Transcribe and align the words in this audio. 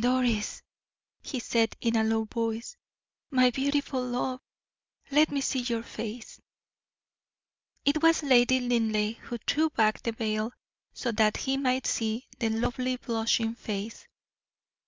"Doris," 0.00 0.62
he 1.22 1.38
said, 1.38 1.76
in 1.80 1.94
a 1.94 2.02
low 2.02 2.24
voice; 2.24 2.76
"my 3.30 3.50
beautiful 3.52 4.04
love, 4.04 4.40
let 5.12 5.30
me 5.30 5.40
see 5.40 5.60
your 5.60 5.84
face." 5.84 6.40
It 7.84 8.02
was 8.02 8.24
Lady 8.24 8.58
Linleigh 8.58 9.14
who 9.20 9.38
threw 9.38 9.70
back 9.70 10.02
the 10.02 10.10
veil, 10.10 10.50
so 10.92 11.12
that 11.12 11.36
he 11.36 11.56
might 11.56 11.86
see 11.86 12.26
the 12.40 12.48
lovely, 12.48 12.96
blushing 12.96 13.54
face. 13.54 14.08